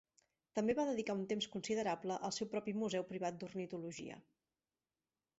També 0.59 0.73
va 0.77 0.85
dedicar 0.85 1.15
un 1.17 1.25
temps 1.33 1.47
considerable 1.55 2.17
al 2.29 2.33
seu 2.37 2.49
propi 2.53 2.73
museu 2.85 3.05
privat 3.09 3.37
d'ornitologia. 3.43 4.17